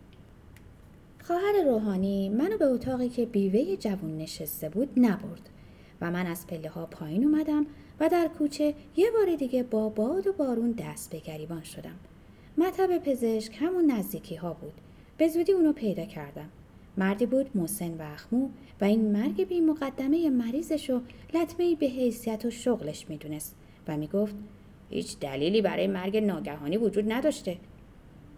خواهر 1.23 1.53
روحانی 1.65 2.29
منو 2.29 2.57
به 2.57 2.65
اتاقی 2.65 3.09
که 3.09 3.25
بیوه 3.25 3.75
جوون 3.75 4.17
نشسته 4.17 4.69
بود 4.69 4.89
نبرد 4.97 5.49
و 6.01 6.11
من 6.11 6.25
از 6.25 6.47
پله 6.47 6.69
ها 6.69 6.85
پایین 6.85 7.23
اومدم 7.23 7.65
و 7.99 8.09
در 8.09 8.27
کوچه 8.27 8.73
یه 8.95 9.11
بار 9.11 9.35
دیگه 9.35 9.63
با 9.63 9.89
باد 9.89 10.27
و 10.27 10.33
بارون 10.33 10.71
دست 10.71 11.11
به 11.11 11.19
گریبان 11.19 11.63
شدم. 11.63 11.95
مطب 12.57 12.97
پزشک 12.97 13.57
همون 13.61 13.91
نزدیکی 13.91 14.35
ها 14.35 14.53
بود. 14.53 14.73
به 15.17 15.27
زودی 15.27 15.51
اونو 15.51 15.73
پیدا 15.73 16.05
کردم. 16.05 16.49
مردی 16.97 17.25
بود 17.25 17.57
مسن 17.57 17.93
و 17.93 18.01
اخمو 18.01 18.49
و 18.81 18.85
این 18.85 19.11
مرگ 19.11 19.47
بی 19.47 19.61
مقدمه 19.61 20.29
مریضش 20.29 20.89
و 20.89 21.01
لطمه 21.33 21.75
به 21.75 21.85
حیثیت 21.85 22.45
و 22.45 22.49
شغلش 22.49 23.09
می‌دونست 23.09 23.55
و 23.87 23.97
می‌گفت 23.97 24.35
هیچ 24.89 25.19
دلیلی 25.19 25.61
برای 25.61 25.87
مرگ 25.87 26.17
ناگهانی 26.17 26.77
وجود 26.77 27.11
نداشته. 27.11 27.57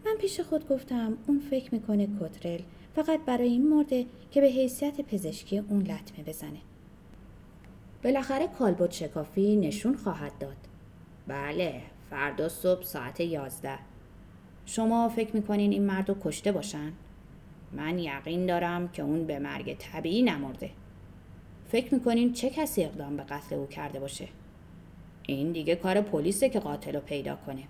من 0.05 0.15
پیش 0.21 0.39
خود 0.39 0.67
گفتم 0.67 1.17
اون 1.27 1.39
فکر 1.39 1.73
می‌کنه 1.73 2.07
کترل 2.21 2.59
فقط 2.95 3.19
برای 3.25 3.47
این 3.47 3.69
مرده 3.69 4.05
که 4.31 4.41
به 4.41 4.47
حیثیت 4.47 5.01
پزشکی 5.01 5.57
اون 5.57 5.81
لطمه 5.81 6.23
بزنه. 6.27 6.59
بالاخره 8.03 8.47
کالبد 8.47 8.91
شکافی 8.91 9.55
نشون 9.55 9.95
خواهد 9.95 10.31
داد. 10.39 10.57
بله 11.27 11.81
فردا 12.09 12.49
صبح 12.49 12.83
ساعت 12.83 13.19
یازده. 13.19 13.79
شما 14.65 15.09
فکر 15.09 15.35
می‌کنین 15.35 15.71
این 15.71 15.85
مرد 15.85 16.09
رو 16.09 16.15
کشته 16.23 16.51
باشن؟ 16.51 16.91
من 17.75 17.99
یقین 17.99 18.45
دارم 18.45 18.87
که 18.87 19.01
اون 19.01 19.25
به 19.25 19.39
مرگ 19.39 19.77
طبیعی 19.79 20.21
نمرده. 20.21 20.69
فکر 21.67 21.93
می‌کنین 21.93 22.33
چه 22.33 22.49
کسی 22.49 22.83
اقدام 22.83 23.17
به 23.17 23.23
قتل 23.23 23.55
او 23.55 23.67
کرده 23.67 23.99
باشه؟ 23.99 24.27
این 25.27 25.51
دیگه 25.51 25.75
کار 25.75 26.01
پلیسه 26.01 26.49
که 26.49 26.59
قاتل 26.59 26.93
رو 26.93 26.99
پیدا 26.99 27.35
کنه. 27.35 27.63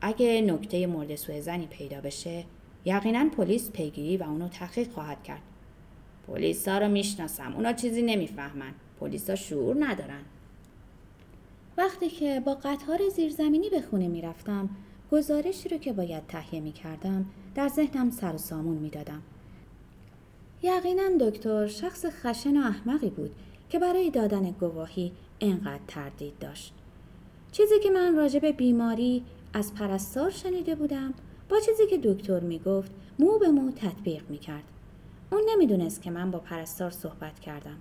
اگه 0.00 0.40
نکته 0.40 0.86
مورد 0.86 1.14
سوء 1.14 1.40
زنی 1.40 1.66
پیدا 1.66 2.00
بشه 2.00 2.44
یقینا 2.84 3.28
پلیس 3.28 3.70
پیگیری 3.70 4.16
و 4.16 4.22
اونو 4.22 4.48
تحقیق 4.48 4.92
خواهد 4.92 5.22
کرد. 5.22 5.42
پلیس 6.26 6.68
ها 6.68 6.78
رو 6.78 6.88
می‌شناسم. 6.88 7.52
اونا 7.56 7.72
چیزی 7.72 8.02
نمی‌فهمن. 8.02 8.74
پلیس 9.00 9.30
ها 9.30 9.36
شعور 9.36 9.76
ندارن. 9.84 10.22
وقتی 11.76 12.08
که 12.08 12.40
با 12.40 12.54
قطار 12.54 13.08
زیرزمینی 13.08 13.70
به 13.70 13.80
خونه 13.80 14.08
می‌رفتم 14.08 14.70
گزارشی 15.12 15.68
رو 15.68 15.78
که 15.78 15.92
باید 15.92 16.26
تهیه 16.26 16.60
می 16.60 16.72
کردم 16.72 17.26
در 17.54 17.68
ذهنم 17.68 18.10
سر 18.10 18.34
و 18.34 18.38
سامون 18.38 18.76
می 18.76 18.90
دادم. 18.90 19.22
یقینا 20.62 21.08
دکتر 21.20 21.66
شخص 21.66 22.06
خشن 22.06 22.56
و 22.56 22.66
احمقی 22.66 23.10
بود 23.10 23.30
که 23.70 23.78
برای 23.78 24.10
دادن 24.10 24.50
گواهی 24.50 25.12
انقدر 25.40 25.82
تردید 25.88 26.38
داشت. 26.38 26.74
چیزی 27.52 27.80
که 27.82 27.90
من 27.90 28.16
راجع 28.16 28.38
به 28.38 28.52
بیماری 28.52 29.24
از 29.52 29.74
پرستار 29.74 30.30
شنیده 30.30 30.74
بودم 30.74 31.14
با 31.48 31.60
چیزی 31.60 31.86
که 31.86 31.98
دکتر 31.98 32.40
می 32.40 32.58
گفت 32.58 32.92
مو 33.18 33.38
به 33.38 33.48
مو 33.48 33.70
تطبیق 33.70 34.30
می 34.30 34.38
کرد. 34.38 34.64
اون 35.32 35.42
نمی‌دونست 35.52 36.02
که 36.02 36.10
من 36.10 36.30
با 36.30 36.38
پرستار 36.38 36.90
صحبت 36.90 37.40
کردم. 37.40 37.76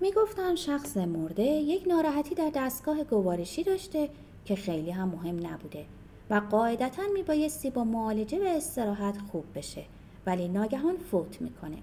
می 0.00 0.12
گفتن 0.12 0.54
شخص 0.54 0.96
مرده 0.96 1.42
یک 1.42 1.88
ناراحتی 1.88 2.34
در 2.34 2.50
دستگاه 2.54 3.04
گوارشی 3.04 3.64
داشته 3.64 4.10
که 4.44 4.56
خیلی 4.56 4.90
هم 4.90 5.08
مهم 5.08 5.46
نبوده 5.46 5.84
و 6.30 6.42
قاعدتا 6.50 7.02
میبایستی 7.14 7.70
با 7.70 7.84
معالجه 7.84 8.38
و 8.38 8.56
استراحت 8.56 9.18
خوب 9.32 9.44
بشه 9.54 9.84
ولی 10.26 10.48
ناگهان 10.48 10.96
فوت 10.96 11.40
می‌کنه. 11.42 11.78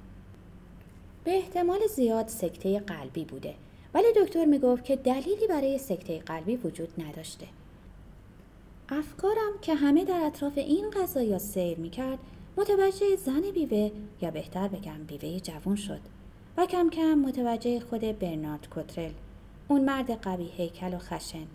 به 1.23 1.31
احتمال 1.31 1.79
زیاد 1.95 2.27
سکته 2.27 2.79
قلبی 2.79 3.25
بوده 3.25 3.53
ولی 3.93 4.07
دکتر 4.15 4.45
می‌گفت 4.45 4.83
که 4.83 4.95
دلیلی 4.95 5.47
برای 5.49 5.77
سکته 5.77 6.19
قلبی 6.19 6.55
وجود 6.55 6.89
نداشته. 6.97 7.47
افکارم 8.89 9.51
که 9.61 9.75
همه 9.75 10.05
در 10.05 10.21
اطراف 10.25 10.57
این 10.57 10.89
قضایا 10.89 11.39
سیر 11.39 11.77
می‌کرد 11.77 12.19
متوجه 12.57 13.15
زن 13.15 13.41
بیوه 13.53 13.91
یا 14.21 14.31
بهتر 14.31 14.67
بگم 14.67 15.03
بیوه 15.07 15.39
جوان 15.39 15.75
شد 15.75 15.99
و 16.57 16.65
کم 16.65 16.89
کم 16.89 17.13
متوجه 17.13 17.79
خود 17.79 18.19
برنارد 18.19 18.69
کوترل 18.69 19.11
اون 19.67 19.85
مرد 19.85 20.11
قوی 20.11 20.49
هیکل 20.57 20.93
و 20.93 20.97
خشن 20.97 21.47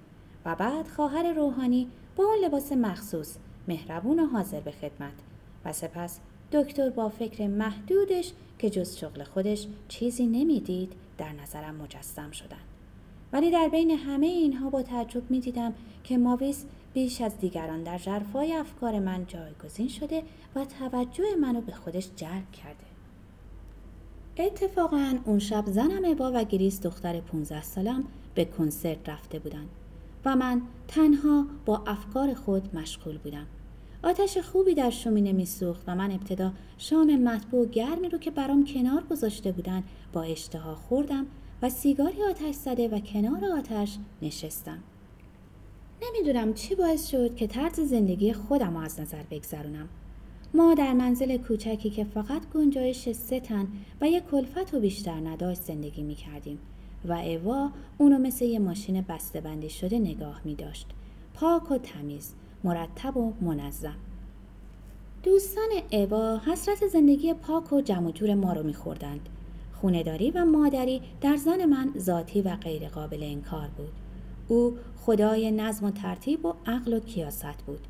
و 0.45 0.55
بعد 0.55 0.89
خواهر 0.89 1.33
روحانی 1.33 1.89
با 2.17 2.25
اون 2.25 2.45
لباس 2.45 2.73
مخصوص 2.73 3.37
مهربون 3.69 4.21
و 4.21 4.27
حاضر 4.27 4.61
به 4.61 4.71
خدمت 4.71 5.13
و 5.65 5.73
سپس 5.73 6.21
دکتر 6.53 6.91
با 6.91 7.09
فکر 7.09 7.47
محدودش 7.47 8.33
که 8.59 8.71
جز 8.71 8.97
شغل 8.97 9.25
خودش 9.25 9.67
چیزی 9.89 10.27
نمی‌دید 10.27 10.93
در 11.19 11.33
نظرم 11.33 11.75
مجسم 11.75 12.31
شدن. 12.31 12.61
ولی 13.33 13.51
در 13.51 13.69
بین 13.69 13.91
همه 13.91 14.27
اینها 14.27 14.71
با 14.71 14.83
تعجب 14.83 15.31
می‌دیدم 15.31 15.75
که 16.05 16.19
ماویس 16.19 16.65
بیش 16.95 17.21
از 17.21 17.39
دیگران 17.39 17.83
در 17.83 17.99
جرفای 17.99 18.53
افکار 18.53 18.99
من 18.99 19.27
جایگزین 19.27 19.89
شده 19.89 20.23
و 20.55 20.65
توجه 20.65 21.37
منو 21.41 21.61
به 21.61 21.73
خودش 21.73 22.09
جلب 22.17 22.53
کرده. 22.53 22.91
اتفاقا 24.37 25.19
اون 25.25 25.39
شب 25.39 25.65
زنم 25.67 26.05
ابا 26.05 26.33
و 26.35 26.45
گریس 26.45 26.81
دختر 26.81 27.21
15 27.21 27.63
سالم 27.63 28.05
به 28.35 28.45
کنسرت 28.45 29.09
رفته 29.09 29.39
بودند 29.39 29.69
و 30.25 30.37
من 30.37 30.63
تنها 30.89 31.47
با 31.67 31.83
افکار 31.87 32.35
خود 32.35 32.77
مشغول 32.77 33.19
بودم. 33.19 33.47
آتش 34.03 34.39
خوبی 34.39 34.75
در 34.75 34.91
شومینه 34.91 35.33
میسوخت 35.33 35.85
و 35.87 35.95
من 35.95 36.11
ابتدا 36.11 36.53
شام 36.79 37.17
مطبوع 37.17 37.67
گرمی 37.67 38.09
رو 38.09 38.19
که 38.19 38.31
برام 38.31 38.65
کنار 38.65 39.03
گذاشته 39.11 39.53
بودن 39.53 39.85
با 40.13 40.23
اشتها 40.23 40.75
خوردم 40.75 41.27
و 41.63 41.69
سیگاری 41.69 42.23
آتش 42.23 42.55
زده 42.55 42.89
و 42.89 43.01
کنار 43.01 43.45
آتش 43.45 43.99
نشستم. 44.23 44.79
نمی‌دونم 46.03 46.55
چی 46.55 46.75
باعث 46.75 47.09
شد 47.09 47.37
که 47.37 47.47
طرز 47.47 47.81
زندگی 47.81 48.33
خودم 48.33 48.77
از 48.77 49.01
نظر 49.01 49.23
بگذرونم. 49.31 49.89
ما 50.55 50.75
در 50.75 50.93
منزل 50.93 51.37
کوچکی 51.37 51.91
که 51.91 52.05
فقط 52.05 52.51
گنجایش 52.55 53.13
سه 53.13 53.41
تن 53.41 53.69
و 54.01 54.09
یک 54.09 54.25
کلفت 54.31 54.75
و 54.75 54.81
بیشتر 54.81 55.21
نداشت 55.29 55.63
زندگی 55.63 56.03
می 56.03 56.15
کردیم 56.15 56.59
و 57.05 57.13
اوا 57.13 57.71
اونو 57.99 58.19
مثل 58.19 58.45
یه 58.45 58.59
ماشین 58.59 59.01
بسته 59.01 59.41
بندی 59.41 59.71
شده 59.71 59.99
نگاه 59.99 60.41
می 60.45 60.55
داشت. 60.55 60.87
پاک 61.35 61.71
و 61.71 61.79
تمیز، 61.79 62.35
مرتب 62.65 63.17
و 63.17 63.33
منظم. 63.41 63.97
دوستان 65.23 65.69
اوا 65.93 66.39
حسرت 66.39 66.87
زندگی 66.87 67.35
پاک 67.35 67.73
و 67.73 67.81
جمع 67.81 68.11
جور 68.11 68.35
ما 68.35 68.53
رو 68.53 68.63
میخوردند. 68.63 69.29
خونداری 69.81 70.31
و 70.31 70.45
مادری 70.45 71.03
در 71.21 71.37
زن 71.37 71.65
من 71.65 71.91
ذاتی 71.99 72.43
و 72.43 72.57
غیر 72.57 72.89
قابل 72.89 73.23
انکار 73.23 73.69
بود. 73.77 73.93
او 74.49 74.77
خدای 74.97 75.51
نظم 75.51 75.87
و 75.87 75.91
ترتیب 75.91 76.45
و 76.47 76.55
عقل 76.67 76.93
و 76.93 77.01
کیاست 77.01 77.63
بود. 77.67 77.81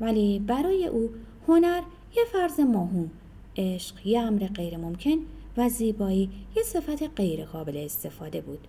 ولی 0.00 0.38
برای 0.38 0.86
او 0.86 1.10
هنر 1.48 1.82
یه 2.16 2.24
فرض 2.32 2.60
مهم، 2.60 3.10
عشق 3.56 4.06
یه 4.06 4.20
امر 4.20 4.46
غیر 4.46 4.76
ممکن 4.76 5.16
و 5.56 5.68
زیبایی 5.68 6.30
یه 6.56 6.62
صفت 6.62 7.02
غیر 7.16 7.44
قابل 7.44 7.76
استفاده 7.76 8.40
بود. 8.40 8.68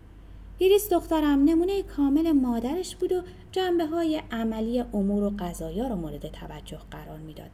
گریس 0.60 0.94
دخترم 0.94 1.44
نمونه 1.44 1.84
کامل 1.84 2.32
مادرش 2.32 2.96
بود 2.96 3.12
و 3.12 3.22
جنبه 3.52 3.86
های 3.86 4.22
عملی 4.32 4.80
امور 4.80 5.24
و 5.24 5.34
قضایا 5.40 5.88
رو 5.88 5.96
مورد 5.96 6.28
توجه 6.28 6.80
قرار 6.92 7.20
می‌داد. 7.20 7.50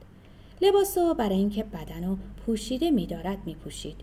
لباس 0.62 0.98
رو 0.98 1.14
برای 1.14 1.38
اینکه 1.38 1.64
بدن 1.64 2.04
رو 2.04 2.18
پوشیده 2.46 2.92
میدارد 2.92 3.38
میپوشید. 3.46 3.96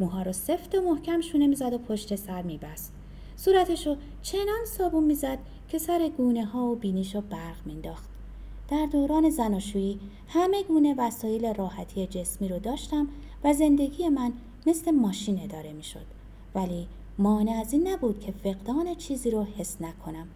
موها 0.00 0.22
رو 0.22 0.32
سفت 0.32 0.74
و 0.74 0.80
محکم 0.80 1.20
شونه 1.20 1.46
می‌زد 1.46 1.72
و 1.72 1.78
پشت 1.78 2.16
سر 2.16 2.42
میبست. 2.42 2.92
صورتش 3.36 3.86
رو 3.86 3.96
چنان 4.22 4.64
صابون 4.66 5.04
می‌زد 5.04 5.38
که 5.68 5.78
سر 5.78 6.08
گونه 6.16 6.44
ها 6.44 6.66
و 6.66 6.76
بینیش 6.76 7.14
رو 7.14 7.20
برق 7.20 7.66
مینداخت. 7.66 8.08
در 8.70 8.86
دوران 8.92 9.30
زناشویی 9.30 10.00
همه 10.28 10.62
گونه 10.62 10.94
وسایل 10.98 11.54
راحتی 11.54 12.06
جسمی 12.06 12.48
رو 12.48 12.58
داشتم 12.58 13.08
و 13.44 13.52
زندگی 13.52 14.08
من 14.08 14.32
مثل 14.66 14.90
ماشین 14.90 15.42
اداره 15.42 15.72
می 15.72 15.82
شد. 15.82 16.06
ولی 16.54 16.86
مانع 17.18 17.52
از 17.52 17.72
این 17.72 17.88
نبود 17.88 18.20
که 18.20 18.32
فقدان 18.32 18.94
چیزی 18.94 19.30
رو 19.30 19.44
حس 19.44 19.76
نکنم. 19.80 20.28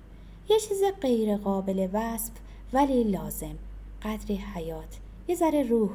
یه 0.50 0.58
چیز 0.58 0.82
غیر 1.00 1.36
قابل 1.36 1.88
وصف 1.92 2.32
ولی 2.72 3.04
لازم. 3.04 3.54
قدری 4.02 4.36
حیات. 4.36 4.98
یه 5.28 5.34
ذره 5.34 5.62
روح. 5.62 5.90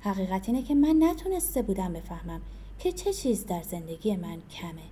حقیقت 0.00 0.48
اینه 0.48 0.62
که 0.62 0.74
من 0.74 0.96
نتونسته 1.02 1.62
بودم 1.62 1.92
بفهمم 1.92 2.40
که 2.78 2.92
چه 2.92 3.12
چیز 3.12 3.46
در 3.46 3.62
زندگی 3.62 4.16
من 4.16 4.38
کمه. 4.50 4.82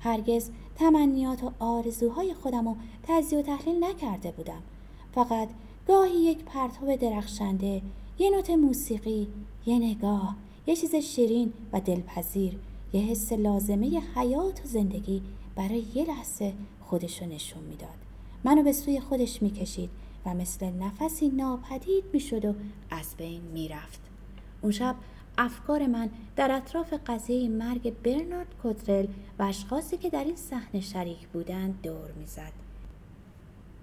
هرگز 0.00 0.50
تمنیات 0.76 1.44
و 1.44 1.50
آرزوهای 1.58 2.34
خودم 2.34 2.68
رو 2.68 2.76
تجزیه 3.02 3.38
و 3.38 3.42
تحلیل 3.42 3.84
نکرده 3.84 4.30
بودم. 4.30 4.62
فقط 5.14 5.48
گاهی 5.88 6.18
یک 6.18 6.38
پرتاب 6.38 6.96
درخشنده، 6.96 7.82
یه 8.18 8.30
نوت 8.30 8.50
موسیقی، 8.50 9.28
یه 9.66 9.78
نگاه، 9.78 10.36
یه 10.66 10.76
چیز 10.76 10.94
شیرین 10.94 11.52
و 11.72 11.80
دلپذیر 11.80 12.58
یه 12.92 13.00
حس 13.00 13.32
لازمه 13.32 14.02
حیات 14.16 14.60
و 14.64 14.68
زندگی 14.68 15.22
برای 15.56 15.84
یه 15.94 16.04
لحظه 16.04 16.52
خودشو 16.80 17.26
نشون 17.26 17.62
می‌داد. 17.62 17.88
منو 18.44 18.62
به 18.62 18.72
سوی 18.72 19.00
خودش 19.00 19.42
می‌کشید 19.42 19.90
و 20.26 20.34
مثل 20.34 20.66
نفسی 20.66 21.28
ناپدید 21.28 22.04
می‌شد 22.12 22.44
و 22.44 22.54
از 22.90 23.14
بین 23.16 23.40
می‌رفت. 23.40 24.00
اون 24.62 24.72
شب 24.72 24.96
افکار 25.38 25.86
من 25.86 26.10
در 26.36 26.52
اطراف 26.52 26.94
قضیه 27.06 27.48
مرگ 27.48 27.94
برنارد 28.02 28.54
کودرل 28.62 29.06
و 29.38 29.42
اشخاصی 29.42 29.96
که 29.96 30.10
در 30.10 30.24
این 30.24 30.36
صحنه 30.36 30.80
شریک 30.80 31.28
بودند 31.28 31.78
دور 31.82 32.12
می‌زد. 32.18 32.52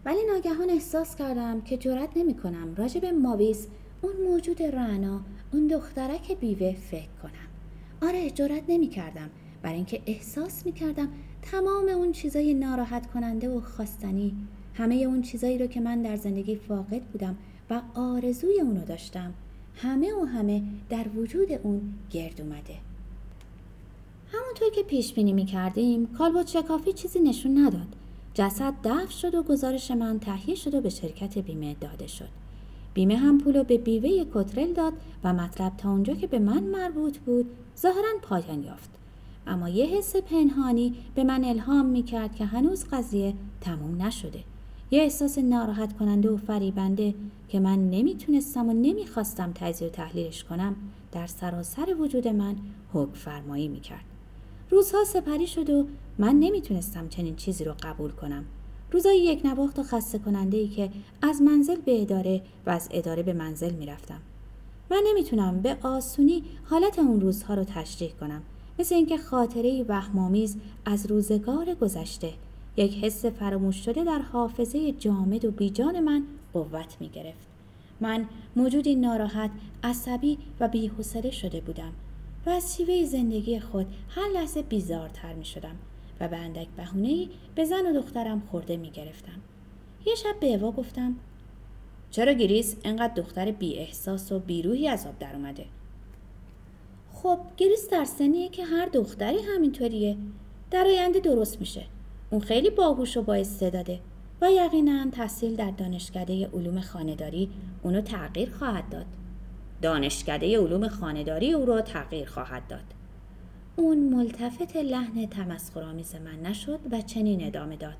ولی 0.05 0.19
ناگهان 0.33 0.69
احساس 0.69 1.15
کردم 1.15 1.61
که 1.61 1.77
جرأت 1.77 2.09
نمی 2.15 2.33
کنم 2.33 2.75
راجع 2.75 3.00
به 3.00 3.11
ماویس 3.11 3.67
اون 4.01 4.13
موجود 4.29 4.63
رعنا 4.63 5.22
اون 5.53 5.67
دخترک 5.67 6.39
بیوه 6.39 6.74
فکر 6.74 7.10
کنم. 7.24 8.10
آره 8.10 8.29
جرأت 8.29 8.63
نمی 8.67 8.88
کردم 8.88 9.29
برای 9.62 9.75
اینکه 9.75 10.01
احساس 10.05 10.65
می 10.65 10.72
کردم 10.72 11.10
تمام 11.41 11.88
اون 11.88 12.12
چیزای 12.12 12.53
ناراحت 12.53 13.12
کننده 13.12 13.50
و 13.50 13.62
خواستنی 13.62 14.34
همه 14.74 14.96
اون 14.96 15.22
چیزایی 15.22 15.58
رو 15.58 15.67
که 15.67 15.79
من 15.79 16.01
در 16.01 16.15
زندگی 16.15 16.55
فاقد 16.55 17.01
بودم 17.01 17.38
و 17.70 17.81
آرزوی 17.96 18.62
اونو 18.62 18.86
داشتم 18.86 19.34
همه 19.75 20.13
و 20.13 20.25
همه 20.25 20.63
در 20.89 21.08
وجود 21.15 21.51
اون 21.51 21.93
گرد 22.12 22.41
اومده. 22.41 22.75
همونطور 24.34 24.70
که 24.75 24.84
پیش 24.84 25.13
بینی 25.13 25.34
می 25.34 25.46
کردیم 25.46 26.08
کالبوت 26.08 26.48
شکافی 26.48 26.93
چیزی 26.93 27.20
نشون 27.20 27.58
نداد. 27.58 27.88
جسد 28.34 28.74
دفن 28.84 29.08
شد 29.10 29.36
و 29.36 29.43
گزارش 29.43 29.91
من 29.91 30.20
تهیه 30.20 30.55
شد 30.55 30.74
و 30.74 30.81
به 30.81 30.89
شرکت 30.89 31.38
بیمه 31.38 31.75
داده 31.81 32.08
شد. 32.08 32.29
بیمه 32.93 33.17
هم 33.17 33.38
پولو 33.38 33.63
به 33.63 33.77
بیوه 33.77 34.25
کترل 34.33 34.74
داد 34.74 34.93
و 35.24 35.33
مطلب 35.33 35.77
تا 35.77 35.91
اونجا 35.91 36.13
که 36.13 36.27
به 36.27 36.39
من 36.39 36.63
مربوط 36.63 37.17
بود 37.17 37.45
ظاهرا 37.77 38.10
پایان 38.21 38.63
یافت. 38.63 38.89
اما 39.48 39.69
یه 39.69 39.86
حس 39.86 40.15
پنهانی 40.15 40.95
به 41.15 41.24
من 41.24 41.43
الهام 41.43 41.86
می 41.86 42.03
کرد 42.03 42.36
که 42.36 42.45
هنوز 42.45 42.86
قضیه 42.91 43.33
تموم 43.62 44.01
نشده. 44.01 44.43
یه 44.91 45.01
احساس 45.01 45.38
ناراحت 45.38 45.98
کننده 45.98 46.29
و 46.29 46.38
فریبنده 46.38 47.13
که 47.50 47.60
من 47.60 47.89
نمی‌تونستم 47.89 48.69
و 48.69 48.74
نمی‌خواستم 48.74 49.51
تجزیه 49.55 49.88
و 49.88 49.91
تحلیلش 49.91 50.43
کنم 50.43 50.75
در 51.12 51.27
سراسر 51.27 51.95
وجود 52.00 52.27
من 52.27 52.55
حکم 52.93 53.13
فرمایی 53.13 53.67
می‌کرد. 53.67 54.05
روزها 54.69 55.03
سپری 55.03 55.48
شد 55.48 55.69
و 55.69 55.88
من 56.19 56.36
نمی‌تونستم 56.39 57.07
چنین 57.07 57.36
چیزی 57.36 57.63
رو 57.63 57.74
قبول 57.83 58.12
کنم. 58.12 58.45
روزای 58.91 59.17
یک 59.17 59.45
نواخت 59.45 59.79
و 59.79 59.83
خسته 59.83 60.19
کننده 60.19 60.57
ای 60.57 60.67
که 60.67 60.89
از 61.21 61.41
منزل 61.41 61.81
به 61.86 62.01
اداره 62.01 62.41
و 62.65 62.69
از 62.69 62.89
اداره 62.91 63.24
به 63.24 63.33
منزل 63.33 63.74
می‌رفتم. 63.74 64.19
من 64.91 65.03
نمی‌تونم 65.07 65.62
به 65.62 65.77
آسونی 65.83 66.43
حالت 66.63 67.00
اون 67.00 67.21
روزها 67.21 67.53
رو 67.53 67.63
تشریح 67.63 68.12
کنم. 68.12 68.41
مثل 68.79 68.95
اینکه 68.95 69.17
خاطره 69.17 69.86
وهمآمیز 69.89 70.57
از 70.86 71.05
روزگار 71.05 71.74
گذشته. 71.74 72.33
یک 72.77 73.03
حس 73.03 73.25
فراموش 73.25 73.86
شده 73.86 74.03
در 74.03 74.19
حافظه 74.19 74.91
جامد 74.91 75.45
و 75.45 75.51
بیجان 75.51 76.00
من 76.00 76.24
قوت 76.53 76.98
می 77.00 77.10
گرفت. 77.10 77.48
من 78.01 78.25
موجودی 78.55 78.95
ناراحت، 78.95 79.51
عصبی 79.83 80.38
و 80.60 80.67
بیحوصله 80.67 81.31
شده 81.31 81.62
بودم 81.62 81.91
و 82.45 82.50
از 82.50 82.77
شیوه 82.77 83.05
زندگی 83.05 83.60
خود 83.60 83.86
هر 84.10 84.29
لحظه 84.33 84.62
بیزارتر 84.62 85.33
می 85.33 85.45
شدم 85.45 85.75
و 86.22 86.28
به 86.28 86.38
اندک 86.38 86.68
بهونه‌ای 86.78 87.30
به 87.56 87.66
زن 87.66 87.86
و 87.86 88.01
دخترم 88.01 88.42
خرده 88.51 88.77
می 88.78 88.92
گرفتم. 88.92 89.42
یه 90.06 90.16
شب 90.16 90.40
به 90.40 90.48
اوا 90.48 90.72
گفتم 90.72 91.16
چرا 92.12 92.34
گریس 92.34 92.75
انقدر 92.84 93.13
دختر 93.13 93.51
بی 93.51 93.78
احساس 93.78 94.32
و 94.32 94.40
بی‌روحی 94.39 94.88
از 94.88 95.08
آب 95.08 95.20
در 95.20 95.36
اومده؟ 95.36 95.66
خب 97.13 97.40
گریس 97.58 97.90
در 97.90 98.06
سنیه 98.06 98.50
که 98.50 98.66
هر 98.66 98.86
دختری 98.86 99.38
همینطوریه 99.56 100.18
در 100.72 100.86
آینده 100.86 101.20
درست 101.20 101.60
میشه 101.60 101.86
اون 102.30 102.42
خیلی 102.42 102.70
باهوش 102.70 103.18
و 103.18 103.22
با 103.22 103.34
استعداده 103.34 104.00
و 104.42 104.51
یقینا 104.51 105.10
تحصیل 105.12 105.56
در 105.56 105.72
دانشکده 105.72 106.48
علوم 106.48 106.81
خانه‌داری 106.81 107.50
اونو 107.84 108.01
تغییر 108.01 108.51
خواهد 108.51 108.90
داد. 108.90 109.05
دانشکده 109.81 110.60
علوم 110.60 110.88
خانه‌داری 110.87 111.53
او 111.53 111.66
را 111.66 111.81
تغییر 111.81 112.27
خواهد 112.27 112.68
داد. 112.68 113.00
اون 113.75 113.98
ملتفت 113.98 114.75
لحن 114.75 115.25
تمسخرآمیز 115.25 116.16
من 116.16 116.50
نشد 116.50 116.79
و 116.92 117.01
چنین 117.01 117.48
ادامه 117.48 117.75
داد. 117.75 117.98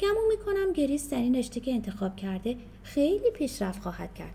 گمون 0.00 0.24
می‌کنم 0.28 0.72
گریس 0.72 1.10
در 1.10 1.18
این 1.18 1.34
رشته 1.34 1.60
که 1.60 1.72
انتخاب 1.72 2.16
کرده 2.16 2.56
خیلی 2.82 3.30
پیشرفت 3.34 3.82
خواهد 3.82 4.14
کرد. 4.14 4.34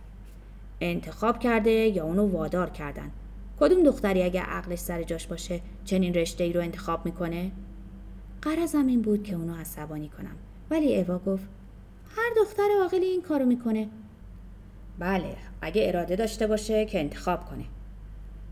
انتخاب 0.82 1.40
کرده 1.40 1.72
یا 1.72 2.04
اونو 2.04 2.28
وادار 2.28 2.70
کردن. 2.70 3.12
کدوم 3.60 3.84
دختری 3.84 4.24
اگه 4.24 4.42
عقلش 4.42 4.80
سر 4.80 5.04
جاش 5.04 5.28
باشه 5.28 5.62
چنین 5.86 6.14
رشته 6.14 6.44
ای 6.44 6.54
رو 6.54 6.62
انتخاب 6.62 7.06
می‌کنه؟ 7.06 7.52
قرضم 8.42 8.88
این 8.88 9.02
بود 9.02 9.24
که 9.24 9.36
اونو 9.36 9.56
عصبانی 9.56 10.10
کنم 10.10 10.36
ولی 10.70 10.98
اوا 10.98 11.18
گفت 11.18 11.48
هر 12.16 12.30
دختر 12.38 12.68
عاقلی 12.82 13.06
این 13.06 13.22
کارو 13.22 13.46
می‌کنه 13.46 13.88
بله 15.00 15.36
اگه 15.62 15.88
اراده 15.88 16.16
داشته 16.16 16.48
باشه 16.48 16.86
که 16.86 17.00
انتخاب 17.00 17.46
کنه 17.46 17.66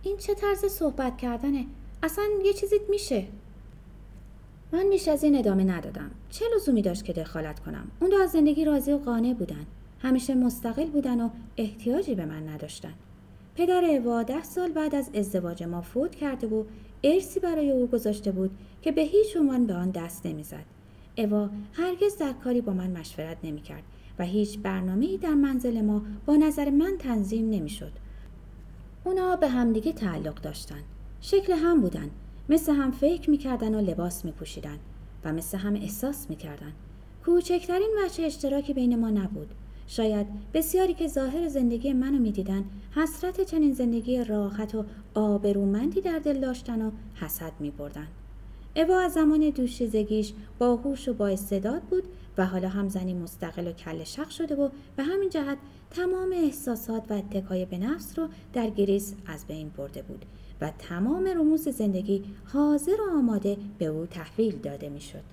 این 0.04 0.18
چه 0.18 0.34
طرز 0.34 0.66
صحبت 0.66 1.18
کردنه 1.18 1.66
اصلا 2.04 2.26
یه 2.46 2.54
چیزیت 2.54 2.82
میشه. 2.90 3.26
من 4.72 4.86
میش 4.86 5.08
از 5.08 5.24
این 5.24 5.38
ادامه 5.38 5.64
ندادم. 5.64 6.12
چه 6.30 6.46
لزومی 6.56 6.82
داشت 6.82 7.06
که 7.06 7.14
دخالت 7.14 7.60
کنم؟ 7.60 7.92
اون 8.00 8.10
دو 8.10 8.18
از 8.18 8.32
زندگی 8.32 8.66
راضی 8.66 8.92
و 8.92 8.98
قانع 8.98 9.34
بودن. 9.34 9.66
همیشه 10.00 10.36
مستقل 10.36 10.86
بودن 10.86 11.22
و 11.22 11.30
احتیاجی 11.58 12.16
به 12.16 12.26
من 12.26 12.50
نداشتن. 12.50 12.94
پدر 13.56 13.86
اوا 13.86 14.24
ده 14.24 14.44
سال 14.44 14.72
بعد 14.72 14.96
از 14.96 15.10
ازدواج 15.14 15.64
ما 15.64 15.82
فوت 15.82 16.16
کرده 16.16 16.48
و 16.48 16.64
ارسی 17.04 17.40
برای 17.40 17.72
او 17.72 17.88
گذاشته 17.88 18.32
بود 18.32 18.52
که 18.82 18.92
به 18.92 19.02
هیچ 19.02 19.38
عنوان 19.38 19.66
به 19.66 19.74
آن 19.74 19.92
دست 19.92 20.26
نمی‌زد. 20.26 20.66
اوا 21.18 21.50
هرگز 21.74 22.18
در 22.18 22.34
کاری 22.34 22.62
با 22.62 22.74
من 22.74 22.92
مشورت 22.92 23.38
نمی‌کرد 23.44 23.84
و 24.20 24.26
هیچ 24.26 24.60
برنامه 24.60 25.18
در 25.18 25.34
منزل 25.34 25.82
ما 25.82 26.02
با 26.26 26.36
نظر 26.36 26.70
من 26.70 26.98
تنظیم 27.00 27.50
نمی‌شد. 27.50 27.92
اونا 29.04 29.36
به 29.36 29.48
همدیگه 29.48 29.92
تعلق 29.92 30.42
داشتن. 30.42 30.82
شکل 31.22 31.54
هم 31.54 31.82
بودن. 31.82 32.10
مثل 32.50 32.72
هم 32.72 32.92
فکر 32.92 33.30
می‌کردن 33.30 33.76
و 33.76 33.82
لباس 33.82 34.26
میپوشیدن 34.26 34.78
و 35.24 35.34
مثل 35.34 35.58
هم 35.58 35.76
احساس 35.76 36.30
می‌کردن. 36.30 36.74
کوچکترین 37.26 37.90
وجه 38.06 38.24
اشتراکی 38.26 38.74
بین 38.74 39.00
ما 39.00 39.10
نبود. 39.10 39.48
شاید 39.88 40.28
بسیاری 40.54 40.94
که 40.94 41.08
ظاهر 41.08 41.48
زندگی 41.48 41.94
منو 41.94 42.20
می‌دیدن 42.20 42.64
حسرت 42.96 43.42
چنین 43.42 43.74
زندگی 43.74 44.24
راحت 44.24 44.76
و 44.76 44.86
آبرومندی 45.14 46.02
در 46.02 46.20
دل 46.20 46.40
داشتن 46.40 46.82
و 46.82 46.92
حسد 47.16 47.52
میبردن. 47.60 48.08
اوا 48.76 49.00
از 49.00 49.14
زمان 49.14 49.50
دوشیزگیش 49.50 50.34
باهوش 50.60 51.08
و 51.08 51.14
با 51.14 51.28
استعداد 51.28 51.82
بود 51.82 52.04
و 52.38 52.46
حالا 52.46 52.70
هم 52.70 52.90
زنی 52.90 53.14
مستقل 53.14 53.68
و 53.68 53.72
کل 53.72 54.04
شق 54.04 54.30
شده 54.30 54.56
و 54.56 54.70
به 54.96 55.04
همین 55.04 55.30
جهت 55.30 55.58
تمام 55.92 56.32
احساسات 56.34 57.12
و 57.12 57.14
اتکای 57.14 57.66
به 57.66 57.78
نفس 57.78 58.20
رو 58.20 58.28
در 58.54 58.70
گریس 58.70 59.16
از 59.28 59.46
بین 59.48 59.72
برده 59.78 60.02
بود. 60.02 60.26
و 60.62 60.72
تمام 60.80 61.28
رموز 61.28 61.70
زندگی 61.70 62.24
حاضر 62.54 63.02
و 63.02 63.18
آماده 63.18 63.58
به 63.78 63.86
او 63.86 64.06
تحویل 64.06 64.56
داده 64.56 64.90
می‌شد. 64.90 65.24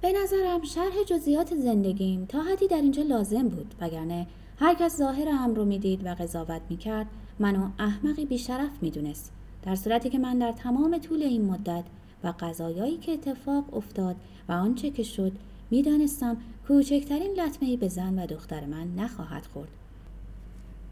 به 0.00 0.12
نظرم 0.22 0.62
شرح 0.62 1.02
جزئیات 1.06 1.56
زندگیم 1.56 2.24
تا 2.24 2.42
حدی 2.42 2.68
در 2.68 2.76
اینجا 2.76 3.02
لازم 3.02 3.48
بود 3.48 3.74
وگرنه 3.80 4.26
هر 4.58 4.74
کس 4.74 4.96
ظاهر 4.96 5.28
هم 5.28 5.54
رو 5.54 5.64
می‌دید 5.64 6.06
و 6.06 6.14
قضاوت 6.14 6.60
می‌کرد 6.70 7.06
منو 7.38 7.68
احمقی 7.78 8.24
بیشرف 8.24 8.70
می‌دونست 8.80 9.32
در 9.62 9.74
صورتی 9.74 10.10
که 10.10 10.18
من 10.18 10.38
در 10.38 10.52
تمام 10.52 10.98
طول 10.98 11.22
این 11.22 11.44
مدت 11.44 11.84
و 12.24 12.34
قضایایی 12.40 12.96
که 12.96 13.12
اتفاق 13.12 13.74
افتاد 13.76 14.16
و 14.48 14.52
آنچه 14.52 14.90
که 14.90 15.02
شد 15.02 15.32
می‌دانستم 15.70 16.36
کوچکترین 16.68 17.40
لطمه 17.40 17.76
به 17.76 17.88
زن 17.88 18.18
و 18.18 18.26
دختر 18.26 18.66
من 18.66 18.94
نخواهد 18.96 19.46
خورد 19.46 19.68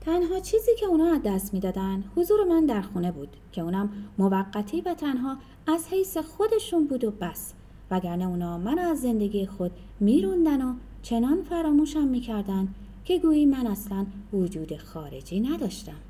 تنها 0.00 0.40
چیزی 0.40 0.70
که 0.78 0.86
اونا 0.86 1.12
از 1.12 1.20
دست 1.24 1.54
می‌دادن 1.54 2.04
حضور 2.16 2.44
من 2.44 2.66
در 2.66 2.82
خونه 2.82 3.12
بود 3.12 3.28
که 3.52 3.60
اونم 3.60 3.92
موقتی 4.18 4.80
و 4.80 4.94
تنها 4.94 5.36
از 5.66 5.88
حیث 5.88 6.16
خودشون 6.16 6.86
بود 6.86 7.04
و 7.04 7.10
بس. 7.10 7.52
وگرنه 7.90 8.26
اونا 8.26 8.58
منو 8.58 8.82
از 8.82 9.00
زندگی 9.00 9.46
خود 9.46 9.70
میروندن 10.00 10.62
و 10.62 10.74
چنان 11.02 11.42
فراموشم 11.42 12.08
می‌کردن 12.08 12.68
که 13.04 13.18
گویی 13.18 13.46
من 13.46 13.66
اصلا 13.66 14.06
وجود 14.32 14.76
خارجی 14.76 15.40
نداشتم. 15.40 16.09